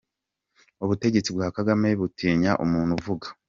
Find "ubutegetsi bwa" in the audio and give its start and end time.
0.83-1.47